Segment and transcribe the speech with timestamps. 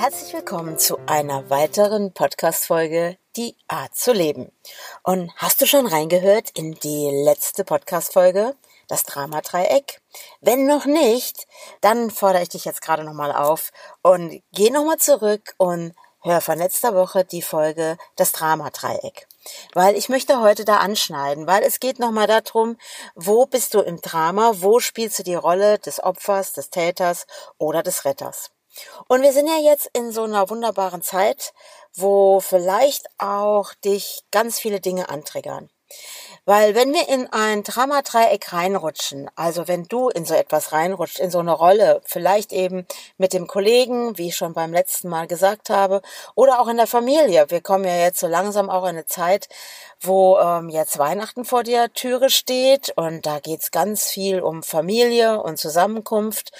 [0.00, 4.50] Herzlich willkommen zu einer weiteren Podcast-Folge Die Art zu leben.
[5.02, 8.56] Und hast du schon reingehört in die letzte Podcast-Folge?
[8.88, 10.00] Das Drama-Dreieck?
[10.40, 11.46] Wenn noch nicht,
[11.82, 15.92] dann fordere ich dich jetzt gerade nochmal auf und geh nochmal zurück und
[16.22, 19.28] hör von letzter Woche die Folge Das Drama-Dreieck.
[19.74, 22.78] Weil ich möchte heute da anschneiden, weil es geht nochmal darum,
[23.16, 27.26] wo bist du im Drama, wo spielst du die Rolle des Opfers, des Täters
[27.58, 28.50] oder des Retters.
[29.08, 31.52] Und wir sind ja jetzt in so einer wunderbaren Zeit,
[31.94, 35.70] wo vielleicht auch dich ganz viele Dinge antriggern.
[36.44, 41.30] Weil wenn wir in ein Dramadreieck reinrutschen, also wenn du in so etwas reinrutscht, in
[41.30, 42.86] so eine Rolle, vielleicht eben
[43.18, 46.02] mit dem Kollegen, wie ich schon beim letzten Mal gesagt habe,
[46.34, 47.46] oder auch in der Familie.
[47.50, 49.48] Wir kommen ja jetzt so langsam auch in eine Zeit,
[50.00, 55.42] wo ähm, jetzt Weihnachten vor der Türe steht und da geht's ganz viel um Familie
[55.42, 56.52] und Zusammenkunft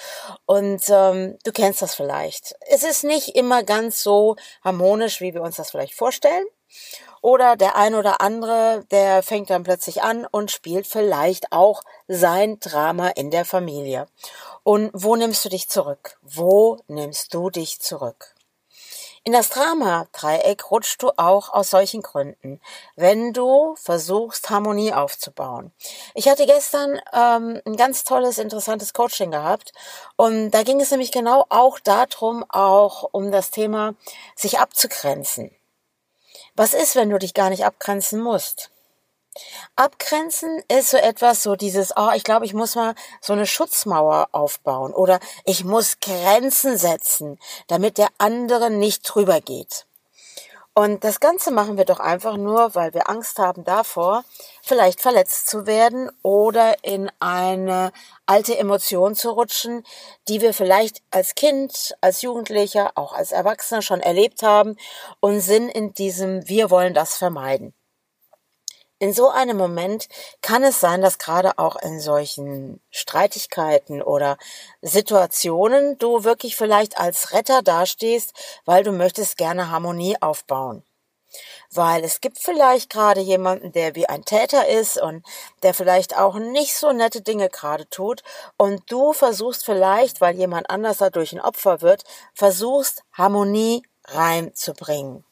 [0.45, 2.55] und ähm, du kennst das vielleicht.
[2.69, 6.45] Es ist nicht immer ganz so harmonisch, wie wir uns das vielleicht vorstellen.
[7.21, 12.59] Oder der ein oder andere, der fängt dann plötzlich an und spielt vielleicht auch sein
[12.59, 14.07] Drama in der Familie.
[14.63, 16.17] Und wo nimmst du dich zurück?
[16.21, 18.35] Wo nimmst du dich zurück?
[19.23, 22.59] In das Drama-Dreieck rutschst du auch aus solchen Gründen,
[22.95, 25.71] wenn du versuchst, Harmonie aufzubauen.
[26.15, 29.73] Ich hatte gestern ähm, ein ganz tolles, interessantes Coaching gehabt
[30.15, 33.93] und da ging es nämlich genau auch darum, auch um das Thema,
[34.35, 35.51] sich abzugrenzen.
[36.55, 38.71] Was ist, wenn du dich gar nicht abgrenzen musst?
[39.77, 44.27] Abgrenzen ist so etwas, so dieses, oh, ich glaube, ich muss mal so eine Schutzmauer
[44.33, 49.85] aufbauen oder ich muss Grenzen setzen, damit der andere nicht drüber geht.
[50.73, 54.23] Und das Ganze machen wir doch einfach nur, weil wir Angst haben davor,
[54.61, 57.91] vielleicht verletzt zu werden oder in eine
[58.25, 59.83] alte Emotion zu rutschen,
[60.29, 64.77] die wir vielleicht als Kind, als Jugendlicher, auch als Erwachsener schon erlebt haben
[65.19, 67.73] und sind in diesem Wir wollen das vermeiden.
[69.01, 70.07] In so einem Moment
[70.43, 74.37] kann es sein, dass gerade auch in solchen Streitigkeiten oder
[74.83, 78.31] Situationen du wirklich vielleicht als Retter dastehst,
[78.63, 80.83] weil du möchtest gerne Harmonie aufbauen.
[81.71, 85.25] Weil es gibt vielleicht gerade jemanden, der wie ein Täter ist und
[85.63, 88.21] der vielleicht auch nicht so nette Dinge gerade tut
[88.55, 92.03] und du versuchst vielleicht, weil jemand anders dadurch ein Opfer wird,
[92.35, 95.25] versuchst Harmonie reinzubringen.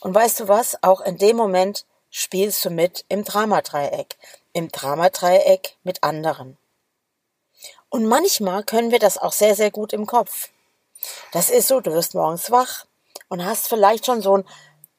[0.00, 0.76] Und weißt du was?
[0.82, 4.16] Auch in dem Moment spielst du mit im Dramadreieck,
[4.52, 6.58] im Dramadreieck mit anderen.
[7.88, 10.48] Und manchmal können wir das auch sehr, sehr gut im Kopf.
[11.32, 12.86] Das ist so, du wirst morgens wach
[13.28, 14.44] und hast vielleicht schon so ein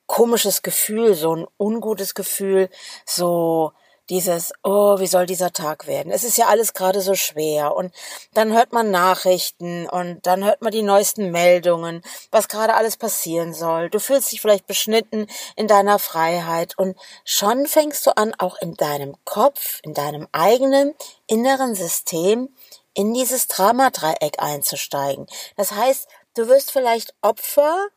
[0.07, 2.69] komisches Gefühl, so ein ungutes Gefühl,
[3.05, 3.71] so
[4.11, 6.11] dieses, oh, wie soll dieser Tag werden?
[6.11, 7.73] Es ist ja alles gerade so schwer.
[7.75, 7.93] Und
[8.33, 13.53] dann hört man Nachrichten und dann hört man die neuesten Meldungen, was gerade alles passieren
[13.53, 13.89] soll.
[13.89, 18.75] Du fühlst dich vielleicht beschnitten in deiner Freiheit und schon fängst du an, auch in
[18.75, 20.93] deinem Kopf, in deinem eigenen
[21.27, 22.49] inneren System
[22.93, 25.25] in dieses Dramadreieck einzusteigen.
[25.55, 27.87] Das heißt, du wirst vielleicht Opfer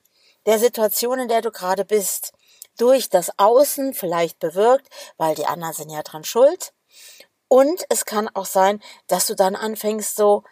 [0.47, 2.33] der Situation, in der du gerade bist
[2.77, 6.73] durch das Außen vielleicht bewirkt, weil die anderen sind ja dran schuld.
[7.49, 10.43] Und es kann auch sein, dass du dann anfängst so,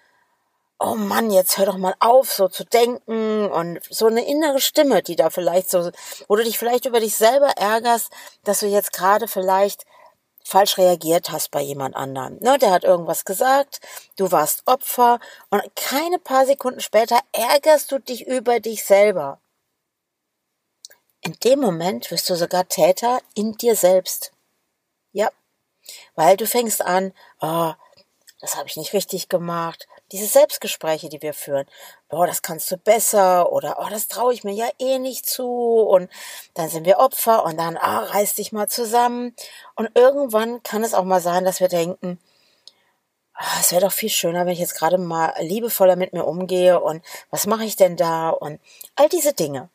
[0.78, 5.02] oh Mann, jetzt hör doch mal auf, so zu denken und so eine innere Stimme,
[5.02, 5.90] die da vielleicht so,
[6.28, 8.10] wo du dich vielleicht über dich selber ärgerst,
[8.44, 9.84] dass du jetzt gerade vielleicht
[10.44, 12.38] falsch reagiert hast bei jemand anderem.
[12.40, 13.80] Ne, der hat irgendwas gesagt,
[14.16, 15.20] du warst Opfer
[15.50, 19.41] und keine paar Sekunden später ärgerst du dich über dich selber.
[21.24, 24.32] In dem Moment wirst du sogar Täter in dir selbst.
[25.12, 25.30] Ja,
[26.16, 27.72] weil du fängst an, oh,
[28.40, 29.86] das habe ich nicht richtig gemacht.
[30.10, 31.66] Diese Selbstgespräche, die wir führen.
[32.08, 35.46] Boah, das kannst du besser oder oh, das traue ich mir ja eh nicht zu.
[35.46, 36.10] Und
[36.54, 39.36] dann sind wir Opfer und dann, ah, reiß dich mal zusammen.
[39.76, 42.18] Und irgendwann kann es auch mal sein, dass wir denken,
[43.34, 46.80] ah, es wäre doch viel schöner, wenn ich jetzt gerade mal liebevoller mit mir umgehe
[46.80, 48.60] und was mache ich denn da und
[48.96, 49.70] all diese Dinge.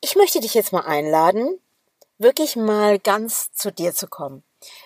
[0.00, 1.60] Ich möchte dich jetzt mal einladen,
[2.18, 4.44] wirklich mal ganz zu dir zu kommen.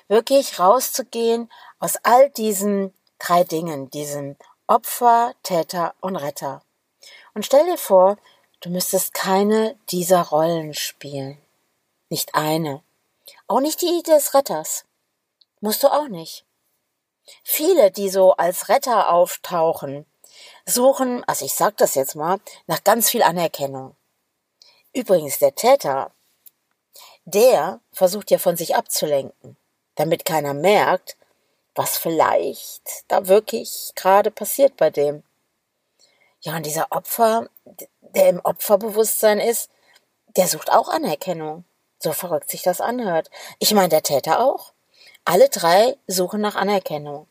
[0.09, 4.37] Wirklich rauszugehen aus all diesen drei Dingen, diesem
[4.67, 6.63] Opfer, Täter und Retter.
[7.35, 8.19] Und stell dir vor,
[8.61, 11.39] du müsstest keine dieser Rollen spielen.
[12.09, 12.83] Nicht eine.
[13.49, 14.85] Auch nicht die des Retters.
[15.61, 16.45] Musst du auch nicht.
[17.43, 20.07] Viele, die so als Retter auftauchen,
[20.67, 23.95] suchen, also ich sag das jetzt mal, nach ganz viel Anerkennung.
[24.93, 26.11] Übrigens, der Täter,
[27.25, 29.57] der versucht ja von sich abzulenken,
[29.95, 31.17] damit keiner merkt,
[31.75, 35.23] was vielleicht da wirklich gerade passiert bei dem.
[36.41, 37.49] Ja, und dieser Opfer,
[38.01, 39.71] der im Opferbewusstsein ist,
[40.37, 41.65] der sucht auch Anerkennung.
[41.99, 43.31] So verrückt sich das anhört.
[43.59, 44.73] Ich meine, der Täter auch.
[45.25, 47.27] Alle drei suchen nach Anerkennung.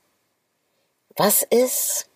[1.17, 2.07] Was ist,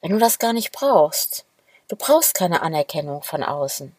[0.00, 1.44] wenn du das gar nicht brauchst?
[1.88, 3.94] Du brauchst keine Anerkennung von außen.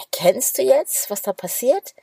[0.00, 1.94] Erkennst du jetzt, was da passiert?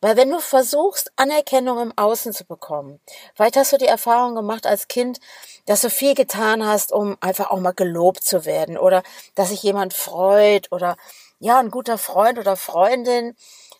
[0.00, 3.00] Weil wenn du versuchst, Anerkennung im Außen zu bekommen,
[3.34, 5.18] vielleicht hast du die Erfahrung gemacht als Kind,
[5.66, 9.02] dass du viel getan hast, um einfach auch mal gelobt zu werden oder
[9.34, 10.96] dass sich jemand freut oder
[11.40, 13.36] ja, ein guter Freund oder Freundin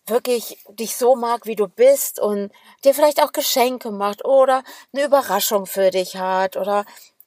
[0.07, 2.51] wirklich dich so mag, wie du bist und
[2.85, 6.85] dir vielleicht auch Geschenke macht oder eine Überraschung für dich hat oder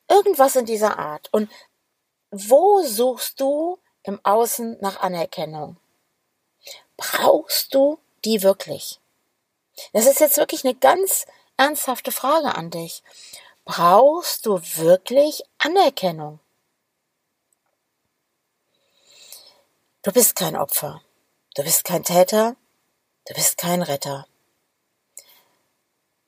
[0.10, 1.30] irgendwas in dieser Art.
[1.32, 1.50] Und
[2.32, 5.78] wo suchst du im Außen nach Anerkennung?
[6.98, 9.00] Brauchst du die wirklich?
[9.92, 11.26] Das ist jetzt wirklich eine ganz
[11.58, 13.04] ernsthafte Frage an dich.
[13.66, 16.40] Brauchst du wirklich Anerkennung?
[20.02, 21.02] Du bist kein Opfer.
[21.56, 22.56] Du bist kein Täter.
[23.26, 24.28] Du bist kein Retter.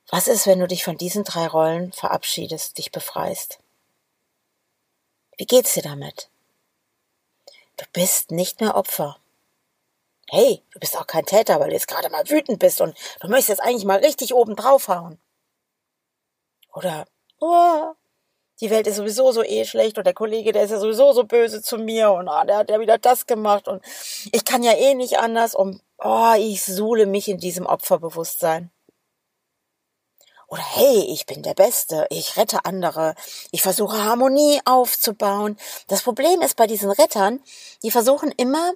[0.08, 3.58] Was ist, wenn du dich von diesen drei Rollen verabschiedest, dich befreist?
[5.36, 6.30] Wie geht's dir damit?
[7.76, 9.18] Du bist nicht mehr Opfer
[10.30, 13.28] hey, du bist auch kein Täter, weil du jetzt gerade mal wütend bist und du
[13.28, 15.18] möchtest jetzt eigentlich mal richtig oben draufhauen.
[16.74, 17.06] Oder,
[17.40, 17.92] oh,
[18.60, 21.24] die Welt ist sowieso so eh schlecht und der Kollege, der ist ja sowieso so
[21.24, 23.82] böse zu mir und ah, der hat ja wieder das gemacht und
[24.32, 28.70] ich kann ja eh nicht anders und oh, ich suhle mich in diesem Opferbewusstsein.
[30.48, 33.14] Oder hey, ich bin der Beste, ich rette andere,
[33.50, 35.58] ich versuche Harmonie aufzubauen.
[35.88, 37.42] Das Problem ist bei diesen Rettern,
[37.82, 38.72] die versuchen immer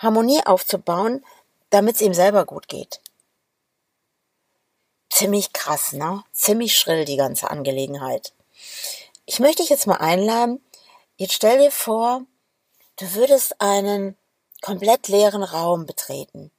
[0.00, 1.24] Harmonie aufzubauen,
[1.70, 3.00] damit es ihm selber gut geht.
[5.10, 6.24] Ziemlich krass, ne?
[6.32, 8.32] Ziemlich schrill die ganze Angelegenheit.
[9.26, 10.64] Ich möchte dich jetzt mal einladen.
[11.16, 12.22] Jetzt stell dir vor,
[12.96, 14.16] du würdest einen
[14.62, 16.50] komplett leeren Raum betreten.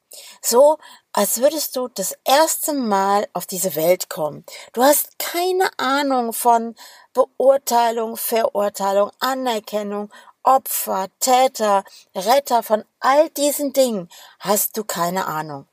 [0.41, 0.77] So,
[1.13, 4.45] als würdest du das erste Mal auf diese Welt kommen.
[4.73, 6.75] Du hast keine Ahnung von
[7.13, 10.11] Beurteilung, Verurteilung, Anerkennung
[10.43, 11.83] Opfer, Täter,
[12.15, 14.09] Retter von all diesen Dingen
[14.39, 15.67] hast du keine Ahnung.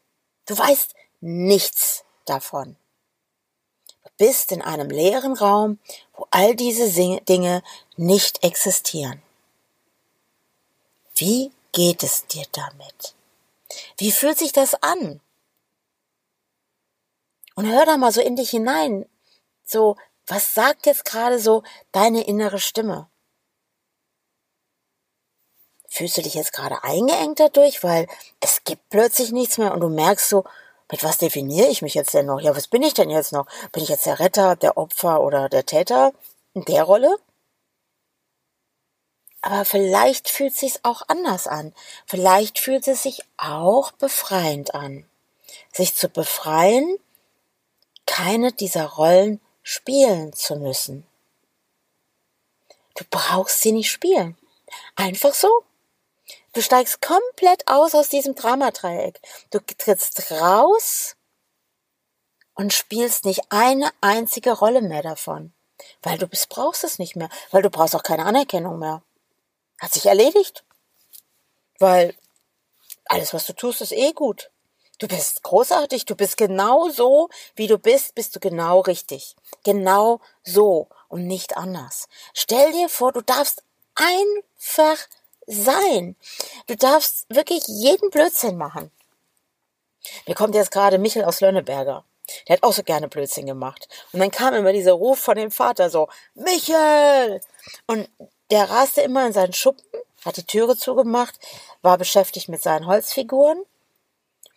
[0.46, 2.76] Du weißt nichts davon.
[4.04, 5.78] Du bist in einem leeren Raum,
[6.14, 7.62] wo all diese Dinge
[7.96, 9.22] nicht existieren.
[11.14, 13.14] Wie geht es dir damit?
[13.96, 15.20] Wie fühlt sich das an?
[17.54, 19.04] Und hör da mal so in dich hinein.
[19.64, 23.08] So, was sagt jetzt gerade so deine innere Stimme?
[25.98, 28.06] Fühlst du dich jetzt gerade eingeengt dadurch, weil
[28.38, 30.44] es gibt plötzlich nichts mehr und du merkst so,
[30.92, 32.40] mit was definiere ich mich jetzt denn noch?
[32.40, 33.48] Ja, was bin ich denn jetzt noch?
[33.72, 36.12] Bin ich jetzt der Retter, der Opfer oder der Täter
[36.54, 37.16] in der Rolle?
[39.40, 41.74] Aber vielleicht fühlt es sich auch anders an.
[42.06, 45.04] Vielleicht fühlt es sich auch befreiend an.
[45.72, 47.00] Sich zu befreien,
[48.06, 51.04] keine dieser Rollen spielen zu müssen.
[52.94, 54.38] Du brauchst sie nicht spielen.
[54.94, 55.64] Einfach so.
[56.58, 59.20] Du steigst komplett aus aus diesem Dramadreieck.
[59.52, 61.14] Du trittst raus
[62.54, 65.52] und spielst nicht eine einzige Rolle mehr davon.
[66.02, 67.28] Weil du brauchst es nicht mehr.
[67.52, 69.04] Weil du brauchst auch keine Anerkennung mehr.
[69.80, 70.64] Hat sich erledigt.
[71.78, 72.16] Weil
[73.04, 74.50] alles, was du tust, ist eh gut.
[74.98, 79.36] Du bist großartig, du bist genau so, wie du bist, bist du genau richtig.
[79.62, 82.08] Genau so und nicht anders.
[82.34, 83.62] Stell dir vor, du darfst
[83.94, 84.98] einfach
[85.48, 86.16] sein.
[86.66, 88.90] Du darfst wirklich jeden Blödsinn machen.
[90.26, 92.04] Mir kommt jetzt gerade Michel aus Lönneberger.
[92.46, 93.88] Der hat auch so gerne Blödsinn gemacht.
[94.12, 97.40] Und dann kam immer dieser Ruf von dem Vater so, Michel!
[97.86, 98.08] Und
[98.50, 99.84] der raste immer in seinen Schuppen,
[100.24, 101.38] hat die Türe zugemacht,
[101.82, 103.62] war beschäftigt mit seinen Holzfiguren.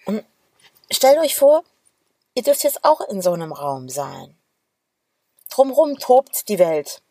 [0.06, 0.26] Und
[0.92, 1.64] stellt euch vor,
[2.34, 4.38] ihr dürft jetzt auch in so einem Raum sein.
[5.50, 7.02] Drumrum tobt die Welt.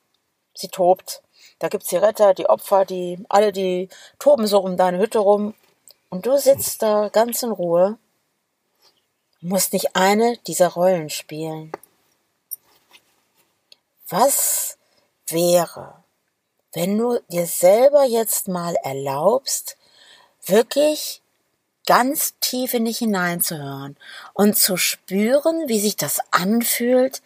[0.54, 1.22] Sie tobt.
[1.60, 3.88] Da gibt's die Retter, die Opfer, die alle, die
[4.18, 5.54] toben so um deine Hütte rum.
[6.08, 7.98] Und du sitzt da ganz in Ruhe,
[9.40, 11.70] musst nicht eine dieser Rollen spielen.
[14.08, 14.78] Was
[15.28, 16.02] wäre,
[16.72, 19.76] wenn du dir selber jetzt mal erlaubst,
[20.44, 21.22] wirklich
[21.86, 23.96] ganz tief in dich hineinzuhören
[24.32, 27.22] und zu spüren, wie sich das anfühlt,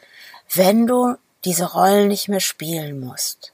[0.53, 3.54] wenn du diese Rollen nicht mehr spielen musst.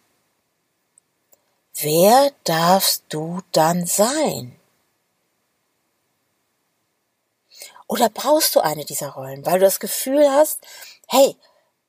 [1.82, 4.56] Wer darfst du dann sein?
[7.86, 10.60] Oder brauchst du eine dieser Rollen, weil du das Gefühl hast,
[11.08, 11.36] hey,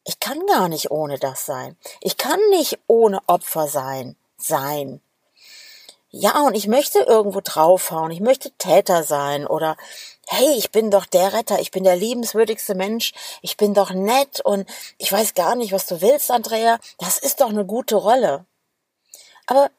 [0.03, 1.77] ich kann gar nicht ohne das sein.
[1.99, 5.01] Ich kann nicht ohne Opfer sein, sein.
[6.09, 9.77] Ja, und ich möchte irgendwo draufhauen, ich möchte Täter sein oder
[10.27, 14.41] hey, ich bin doch der Retter, ich bin der liebenswürdigste Mensch, ich bin doch nett
[14.41, 14.67] und
[14.97, 18.45] ich weiß gar nicht, was du willst, Andrea, das ist doch eine gute Rolle.
[19.45, 19.69] Aber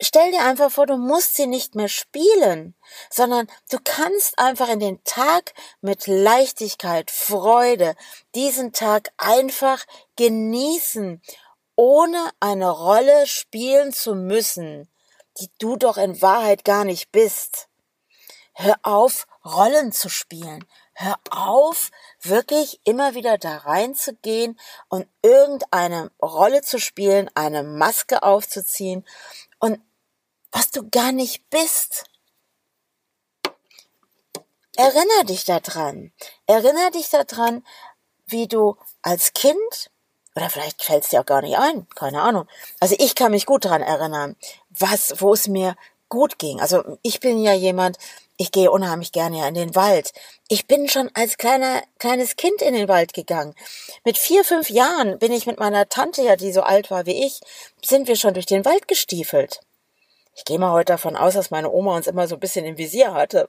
[0.00, 2.74] stell dir einfach vor, du musst sie nicht mehr spielen,
[3.10, 7.94] sondern du kannst einfach in den Tag mit Leichtigkeit, Freude,
[8.34, 9.84] diesen Tag einfach
[10.16, 11.22] genießen,
[11.76, 14.88] ohne eine Rolle spielen zu müssen
[15.40, 17.68] die du doch in Wahrheit gar nicht bist.
[18.54, 20.64] Hör auf, Rollen zu spielen.
[20.94, 21.90] Hör auf,
[22.20, 29.06] wirklich immer wieder da reinzugehen und irgendeine Rolle zu spielen, eine Maske aufzuziehen
[29.60, 29.80] und
[30.52, 32.04] was du gar nicht bist.
[34.76, 36.12] Erinner dich daran.
[36.46, 37.64] Erinner dich daran,
[38.26, 39.90] wie du als Kind
[40.38, 42.46] oder vielleicht fällt es dir auch gar nicht ein, keine Ahnung.
[42.78, 44.36] Also ich kann mich gut daran erinnern,
[44.70, 45.74] was, wo es mir
[46.08, 46.60] gut ging.
[46.60, 47.98] Also ich bin ja jemand,
[48.36, 50.12] ich gehe unheimlich gerne ja in den Wald.
[50.46, 53.52] Ich bin schon als kleiner, kleines Kind in den Wald gegangen.
[54.04, 57.26] Mit vier, fünf Jahren bin ich mit meiner Tante, ja, die so alt war wie
[57.26, 57.40] ich,
[57.84, 59.60] sind wir schon durch den Wald gestiefelt.
[60.38, 62.78] Ich gehe mal heute davon aus, dass meine Oma uns immer so ein bisschen im
[62.78, 63.48] Visier hatte.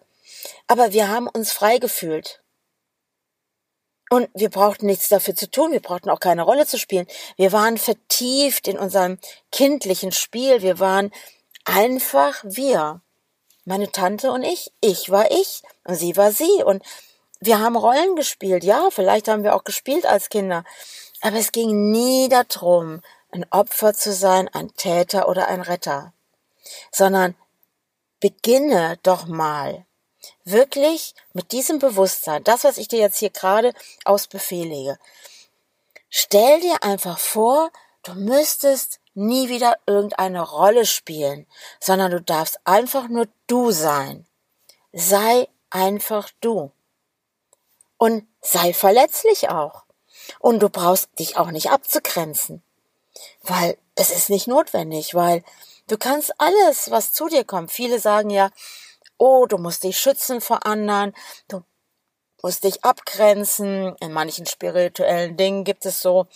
[0.65, 2.41] Aber wir haben uns frei gefühlt.
[4.10, 7.05] Und wir brauchten nichts dafür zu tun, wir brauchten auch keine Rolle zu spielen.
[7.38, 9.19] Wir waren vertieft in unserem
[9.51, 11.12] kindlichen Spiel, wir waren
[11.63, 13.01] einfach wir.
[13.65, 16.81] Meine Tante und ich, ich war ich und sie war sie und
[17.39, 20.63] wir haben Rollen gespielt, ja, vielleicht haben wir auch gespielt als Kinder,
[21.22, 26.13] aber es ging nie darum, ein Opfer zu sein, ein Täter oder ein Retter,
[26.92, 27.36] sondern
[28.20, 29.86] beginne doch mal
[30.44, 33.74] wirklich mit diesem Bewusstsein, das, was ich dir jetzt hier gerade
[34.04, 35.00] aus Befehl lege,
[36.10, 37.72] stell dir einfach vor,
[38.04, 41.46] du müsstest nie wieder irgendeine Rolle spielen,
[41.80, 44.26] sondern du darfst einfach nur du sein.
[44.92, 46.72] Sei einfach du.
[47.98, 49.84] Und sei verletzlich auch.
[50.40, 52.64] Und du brauchst dich auch nicht abzugrenzen.
[53.44, 55.44] Weil es ist nicht notwendig, weil
[55.89, 57.72] du kannst alles, was zu dir kommt.
[57.72, 58.50] Viele sagen ja,
[59.17, 61.13] oh, du musst dich schützen vor anderen,
[61.48, 61.63] du
[62.41, 63.96] musst dich abgrenzen.
[64.00, 66.27] In manchen spirituellen Dingen gibt es so,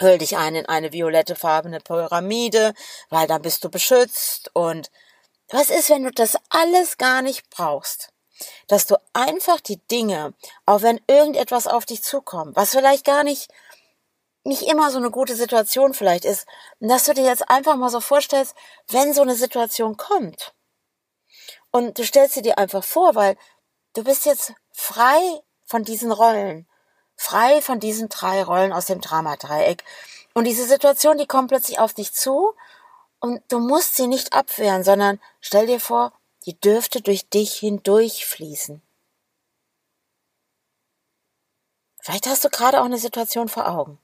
[0.00, 2.74] hüll dich ein in eine violette farbene Pyramide,
[3.08, 4.50] weil dann bist du beschützt.
[4.54, 4.90] Und
[5.48, 8.08] was ist, wenn du das alles gar nicht brauchst?
[8.66, 10.34] Dass du einfach die Dinge,
[10.66, 13.48] auch wenn irgendetwas auf dich zukommt, was vielleicht gar nicht
[14.44, 16.46] nicht immer so eine gute Situation vielleicht ist,
[16.80, 18.54] dass du dir jetzt einfach mal so vorstellst,
[18.88, 20.52] wenn so eine Situation kommt,
[21.72, 23.36] und du stellst sie dir einfach vor, weil
[23.94, 25.18] du bist jetzt frei
[25.64, 26.68] von diesen Rollen,
[27.16, 29.82] frei von diesen drei Rollen aus dem Dramadreieck.
[30.34, 32.54] Und diese Situation, die kommt plötzlich auf dich zu
[33.20, 36.12] und du musst sie nicht abwehren, sondern stell dir vor,
[36.44, 38.82] die dürfte durch dich hindurchfließen.
[42.00, 43.98] Vielleicht hast du gerade auch eine Situation vor Augen.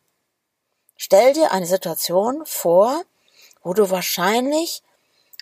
[1.00, 3.04] Stell dir eine Situation vor,
[3.62, 4.82] wo du wahrscheinlich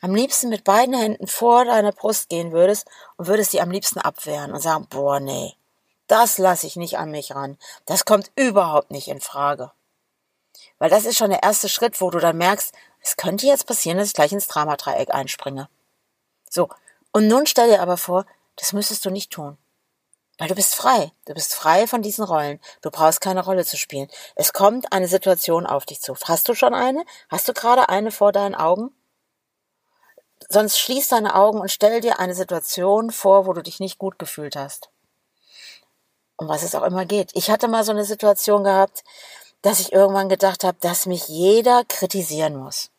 [0.02, 2.86] am liebsten mit beiden Händen vor deiner Brust gehen würdest
[3.16, 5.54] und würdest sie am liebsten abwehren und sagen, boah, nee,
[6.08, 7.56] das lasse ich nicht an mich ran.
[7.86, 9.72] Das kommt überhaupt nicht in Frage.
[10.78, 13.96] Weil das ist schon der erste Schritt, wo du dann merkst, es könnte jetzt passieren,
[13.96, 15.70] dass ich gleich ins Dramadreieck einspringe.
[16.50, 16.68] So.
[17.12, 19.56] Und nun stell dir aber vor, das müsstest du nicht tun.
[20.38, 21.12] Weil du bist frei.
[21.24, 22.60] Du bist frei von diesen Rollen.
[22.82, 24.08] Du brauchst keine Rolle zu spielen.
[24.34, 26.14] Es kommt eine Situation auf dich zu.
[26.24, 27.04] Hast du schon eine?
[27.28, 28.94] Hast du gerade eine vor deinen Augen?
[30.48, 34.18] Sonst schließ deine Augen und stell dir eine Situation vor, wo du dich nicht gut
[34.18, 34.90] gefühlt hast.
[36.36, 37.30] Um was es auch immer geht.
[37.34, 39.04] Ich hatte mal so eine Situation gehabt,
[39.62, 42.90] dass ich irgendwann gedacht habe, dass mich jeder kritisieren muss.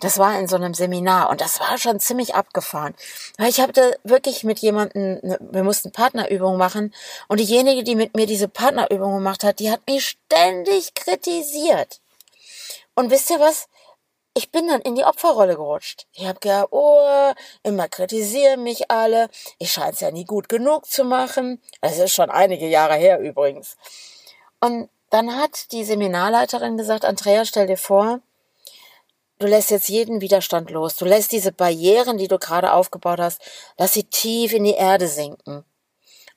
[0.00, 2.94] Das war in so einem Seminar und das war schon ziemlich abgefahren.
[3.38, 6.94] Weil ich hatte wirklich mit jemandem, ne, wir mussten Partnerübungen machen
[7.28, 12.00] und diejenige, die mit mir diese Partnerübung gemacht hat, die hat mich ständig kritisiert.
[12.94, 13.68] Und wisst ihr was?
[14.34, 16.06] ich bin dann in die Opferrolle gerutscht.
[16.12, 19.28] Ich habe gedacht, oh, immer kritisieren mich alle.
[19.58, 21.60] Ich scheine es ja nie gut genug zu machen.
[21.80, 23.76] Das ist schon einige Jahre her übrigens.
[24.60, 28.20] Und dann hat die Seminarleiterin gesagt, Andrea, stell dir vor,
[29.40, 30.96] du lässt jetzt jeden Widerstand los.
[30.96, 33.40] Du lässt diese Barrieren, die du gerade aufgebaut hast,
[33.78, 35.64] lass sie tief in die Erde sinken.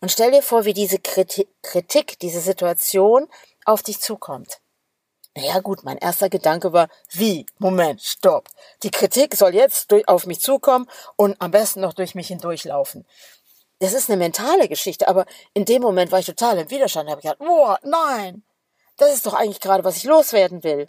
[0.01, 3.27] Und stell dir vor, wie diese Kritik, diese Situation
[3.65, 4.59] auf dich zukommt.
[5.35, 7.45] Naja gut, mein erster Gedanke war, wie?
[7.57, 8.49] Moment, stopp.
[8.83, 13.05] Die Kritik soll jetzt auf mich zukommen und am besten noch durch mich hindurchlaufen.
[13.79, 17.19] Das ist eine mentale Geschichte, aber in dem Moment war ich total im Widerstand, habe
[17.19, 18.43] ich gedacht, boah, nein,
[18.97, 20.87] das ist doch eigentlich gerade, was ich loswerden will.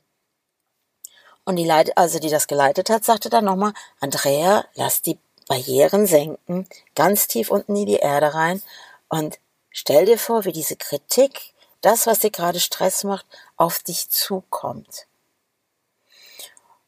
[1.44, 6.06] Und die Leit also die das geleitet hat, sagte dann nochmal, Andrea, lass die Barrieren
[6.06, 8.62] senken, ganz tief unten in die Erde rein
[9.08, 9.38] und
[9.70, 15.06] stell dir vor, wie diese Kritik das, was dir gerade Stress macht, auf dich zukommt.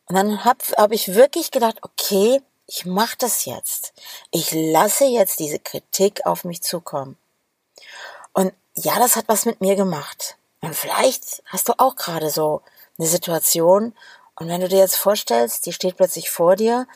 [0.07, 3.93] Und dann habe hab ich wirklich gedacht, okay, ich mache das jetzt.
[4.31, 7.17] Ich lasse jetzt diese Kritik auf mich zukommen.
[8.33, 10.37] Und ja, das hat was mit mir gemacht.
[10.61, 12.63] Und vielleicht hast du auch gerade so
[12.99, 13.95] eine Situation.
[14.37, 16.87] Und wenn du dir jetzt vorstellst, die steht plötzlich vor dir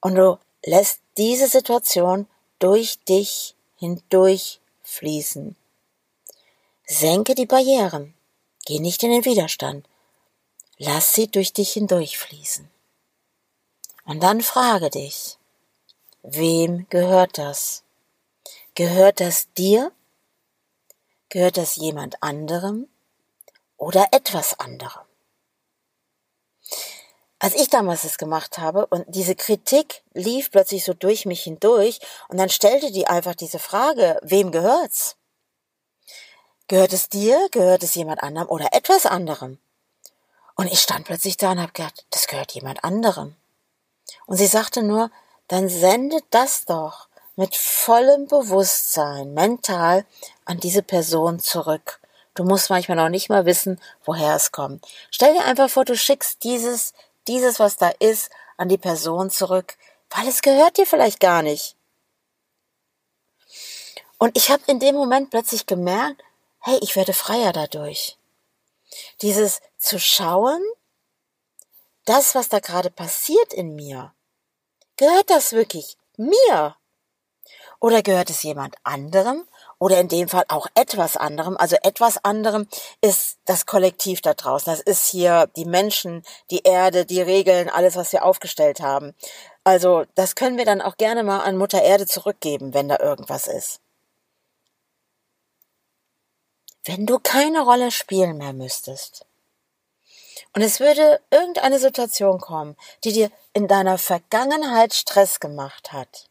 [0.00, 2.26] und du lässt diese Situation
[2.58, 5.56] durch dich hindurch fließen.
[6.86, 8.14] Senke die Barrieren.
[8.64, 9.86] Geh nicht in den Widerstand.
[10.78, 12.70] Lass sie durch dich hindurchfließen.
[14.04, 15.36] Und dann frage dich,
[16.22, 17.82] wem gehört das?
[18.74, 19.92] Gehört das dir?
[21.28, 22.88] Gehört das jemand anderem
[23.76, 25.07] oder etwas anderem?
[27.40, 32.00] Als ich damals es gemacht habe und diese Kritik lief plötzlich so durch mich hindurch
[32.28, 35.16] und dann stellte die einfach diese Frage, wem gehört's?
[36.66, 37.48] Gehört es dir?
[37.50, 39.58] Gehört es jemand anderem oder etwas anderem?
[40.56, 43.36] Und ich stand plötzlich da und habe gedacht, das gehört jemand anderem.
[44.26, 45.10] Und sie sagte nur,
[45.46, 50.04] dann sendet das doch mit vollem Bewusstsein mental
[50.44, 52.00] an diese Person zurück.
[52.34, 54.84] Du musst manchmal noch nicht mal wissen, woher es kommt.
[55.10, 56.92] Stell dir einfach vor, du schickst dieses,
[57.28, 59.76] dieses, was da ist, an die Person zurück,
[60.10, 61.76] weil es gehört dir vielleicht gar nicht.
[64.18, 66.22] Und ich habe in dem Moment plötzlich gemerkt,
[66.60, 68.18] hey, ich werde freier dadurch.
[69.22, 70.60] Dieses zu schauen,
[72.04, 74.12] das, was da gerade passiert in mir,
[74.96, 76.76] gehört das wirklich mir?
[77.80, 79.46] Oder gehört es jemand anderem?
[79.78, 81.56] Oder in dem Fall auch etwas anderem.
[81.56, 82.66] Also etwas anderem
[83.00, 84.72] ist das Kollektiv da draußen.
[84.72, 89.14] Das ist hier die Menschen, die Erde, die Regeln, alles, was wir aufgestellt haben.
[89.64, 93.46] Also das können wir dann auch gerne mal an Mutter Erde zurückgeben, wenn da irgendwas
[93.46, 93.80] ist.
[96.88, 99.26] wenn du keine Rolle spielen mehr müsstest
[100.54, 106.30] und es würde irgendeine Situation kommen, die dir in deiner Vergangenheit Stress gemacht hat,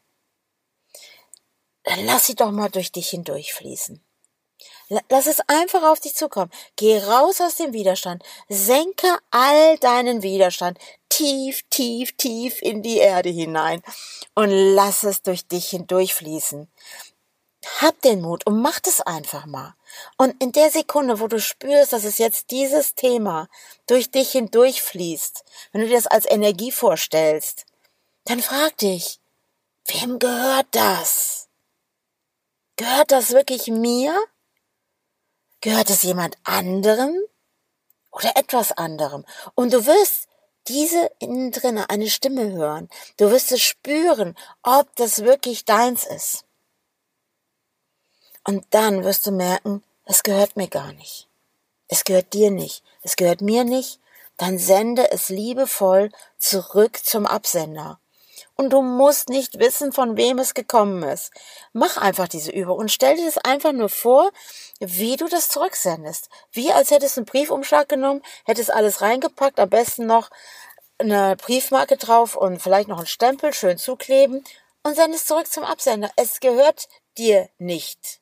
[1.96, 4.02] lass sie doch mal durch dich hindurchfließen.
[5.10, 6.50] Lass es einfach auf dich zukommen.
[6.76, 8.22] Geh raus aus dem Widerstand.
[8.48, 10.78] Senke all deinen Widerstand
[11.10, 13.82] tief, tief, tief in die Erde hinein
[14.34, 16.68] und lass es durch dich hindurchfließen.
[17.80, 19.74] Hab den Mut und mach das einfach mal.
[20.16, 23.48] Und in der Sekunde, wo du spürst, dass es jetzt dieses Thema
[23.86, 27.66] durch dich hindurchfließt, wenn du dir das als Energie vorstellst,
[28.24, 29.18] dann frag dich,
[29.86, 31.47] wem gehört das?
[32.78, 34.16] Gehört das wirklich mir?
[35.60, 37.12] Gehört es jemand anderem?
[38.12, 39.26] Oder etwas anderem?
[39.56, 40.28] Und du wirst
[40.68, 42.88] diese innen drinne eine Stimme hören.
[43.16, 46.44] Du wirst es spüren, ob das wirklich deins ist.
[48.44, 51.28] Und dann wirst du merken, es gehört mir gar nicht.
[51.88, 52.84] Es gehört dir nicht.
[53.02, 53.98] Es gehört mir nicht.
[54.36, 57.98] Dann sende es liebevoll zurück zum Absender.
[58.60, 61.30] Und du musst nicht wissen, von wem es gekommen ist.
[61.72, 64.32] Mach einfach diese Übung und stell dir das einfach nur vor,
[64.80, 66.28] wie du das zurücksendest.
[66.50, 70.30] Wie als hättest du einen Briefumschlag genommen, hättest alles reingepackt, am besten noch
[70.98, 74.44] eine Briefmarke drauf und vielleicht noch einen Stempel schön zukleben
[74.82, 76.10] und sendest zurück zum Absender.
[76.16, 78.20] Es gehört dir nicht.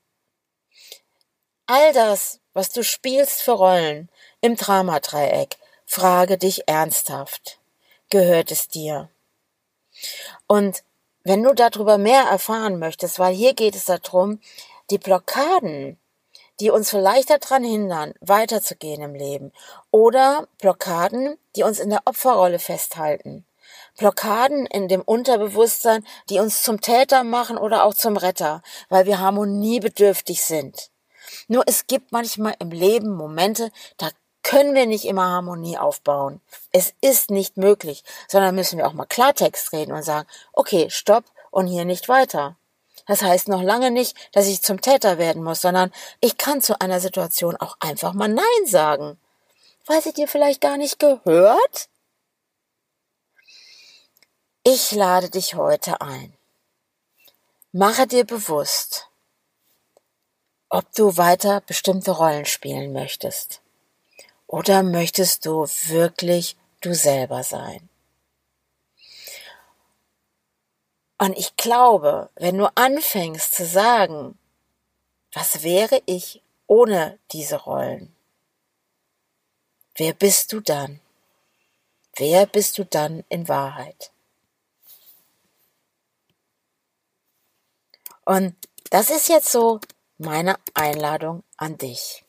[1.64, 4.10] All das, was du spielst für Rollen
[4.42, 7.58] im Dramadreieck, frage dich ernsthaft.
[8.10, 9.08] Gehört es dir?
[10.46, 10.82] Und
[11.24, 14.40] wenn du darüber mehr erfahren möchtest, weil hier geht es darum,
[14.90, 15.98] die Blockaden,
[16.60, 19.52] die uns vielleicht daran hindern, weiterzugehen im Leben,
[19.90, 23.44] oder Blockaden, die uns in der Opferrolle festhalten,
[23.98, 29.18] Blockaden in dem Unterbewusstsein, die uns zum Täter machen oder auch zum Retter, weil wir
[29.18, 30.90] harmoniebedürftig sind.
[31.48, 34.10] Nur es gibt manchmal im Leben Momente, da
[34.46, 36.40] können wir nicht immer Harmonie aufbauen.
[36.70, 41.24] Es ist nicht möglich, sondern müssen wir auch mal Klartext reden und sagen, okay, stopp
[41.50, 42.54] und hier nicht weiter.
[43.08, 46.80] Das heißt noch lange nicht, dass ich zum Täter werden muss, sondern ich kann zu
[46.80, 49.18] einer Situation auch einfach mal Nein sagen.
[49.84, 51.88] Weil sie dir vielleicht gar nicht gehört?
[54.62, 56.32] Ich lade dich heute ein.
[57.72, 59.08] Mache dir bewusst,
[60.68, 63.60] ob du weiter bestimmte Rollen spielen möchtest.
[64.46, 67.88] Oder möchtest du wirklich du selber sein?
[71.18, 74.38] Und ich glaube, wenn du anfängst zu sagen,
[75.32, 78.14] was wäre ich ohne diese Rollen?
[79.94, 81.00] Wer bist du dann?
[82.16, 84.12] Wer bist du dann in Wahrheit?
[88.24, 88.56] Und
[88.90, 89.80] das ist jetzt so
[90.18, 92.24] meine Einladung an dich.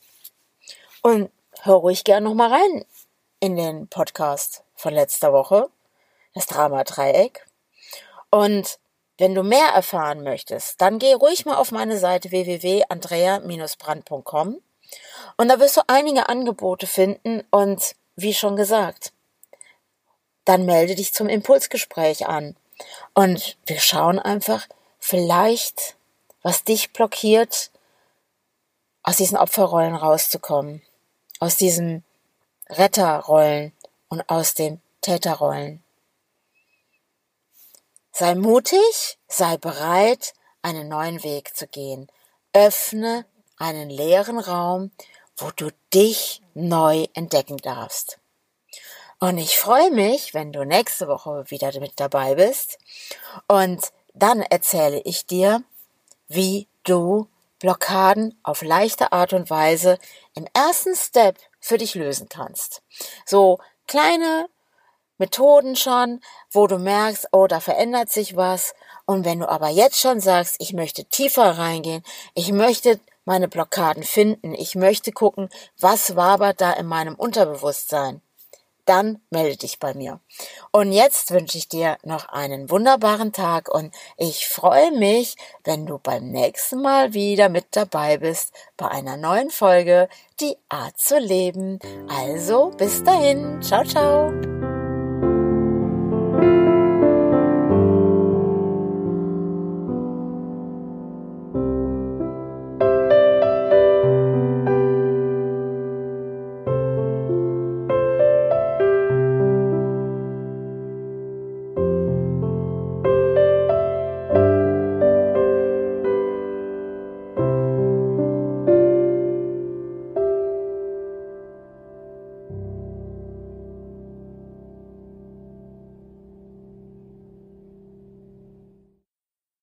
[1.01, 1.31] Und
[1.63, 2.83] hör ruhig gern noch mal rein
[3.39, 5.69] in den Podcast von letzter Woche,
[6.33, 7.45] das Drama Dreieck.
[8.29, 8.79] Und
[9.17, 14.61] wenn du mehr erfahren möchtest, dann geh ruhig mal auf meine Seite www.andrea-brand.com
[15.37, 19.13] und da wirst du einige Angebote finden und wie schon gesagt,
[20.45, 22.55] dann melde dich zum Impulsgespräch an
[23.13, 24.67] und wir schauen einfach
[24.99, 25.95] vielleicht,
[26.41, 27.71] was dich blockiert,
[29.03, 30.81] aus diesen Opferrollen rauszukommen,
[31.39, 32.03] aus diesen
[32.69, 33.73] Retterrollen
[34.09, 35.83] und aus den Täterrollen.
[38.11, 42.07] Sei mutig, sei bereit, einen neuen Weg zu gehen.
[42.53, 43.25] Öffne
[43.57, 44.91] einen leeren Raum,
[45.37, 48.19] wo du dich neu entdecken darfst.
[49.19, 52.77] Und ich freue mich, wenn du nächste Woche wieder mit dabei bist.
[53.47, 55.63] Und dann erzähle ich dir,
[56.27, 57.27] wie du
[57.59, 59.97] Blockaden auf leichte Art und Weise
[60.35, 62.81] im ersten Step für dich lösen kannst.
[63.25, 64.47] So kleine
[65.17, 68.73] Methoden schon, wo du merkst, oh, da verändert sich was.
[69.05, 72.03] Und wenn du aber jetzt schon sagst, ich möchte tiefer reingehen,
[72.35, 78.21] ich möchte meine Blockaden finden, ich möchte gucken, was wabert da in meinem Unterbewusstsein,
[78.87, 80.19] dann melde dich bei mir.
[80.71, 85.99] Und jetzt wünsche ich dir noch einen wunderbaren Tag und ich freue mich, wenn du
[85.99, 91.79] beim nächsten Mal wieder mit dabei bist bei einer neuen Folge Die Art zu leben.
[92.07, 94.56] Also bis dahin, ciao, ciao.